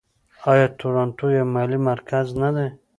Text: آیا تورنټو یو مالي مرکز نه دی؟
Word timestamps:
آیا 0.51 0.67
تورنټو 0.79 1.27
یو 1.37 1.45
مالي 1.53 1.79
مرکز 1.89 2.25
نه 2.41 2.49
دی؟ 2.55 2.67